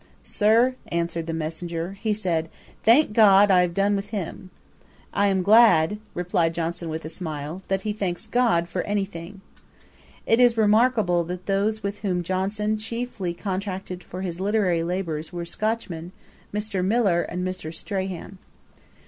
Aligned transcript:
'Sir, 0.23 0.73
(answered 0.87 1.27
the 1.27 1.31
messenger) 1.31 1.91
he 2.01 2.11
said, 2.11 2.49
thank 2.83 3.13
GOD 3.13 3.51
I 3.51 3.61
have 3.61 3.75
done 3.75 3.95
with 3.95 4.07
him.' 4.09 4.49
'I 5.13 5.27
am 5.27 5.43
glad 5.43 5.99
(replied 6.15 6.55
Johnson, 6.55 6.89
with 6.89 7.05
a 7.05 7.07
smile) 7.09 7.61
that 7.67 7.81
he 7.81 7.93
thanks 7.93 8.25
GOD 8.25 8.67
for 8.67 8.81
any 8.81 9.05
thing.' 9.05 9.41
It 10.25 10.39
is 10.39 10.57
remarkable 10.57 11.23
that 11.25 11.45
those 11.45 11.83
with 11.83 11.99
whom 11.99 12.23
Johnson 12.23 12.79
chiefly 12.79 13.35
contracted 13.35 14.03
for 14.03 14.23
his 14.23 14.39
literary 14.39 14.81
labours 14.81 15.31
were 15.31 15.45
Scotchmen, 15.45 16.13
Mr. 16.51 16.83
Millar 16.83 17.21
and 17.21 17.45
Mr. 17.45 17.71
Strahan. 17.71 18.39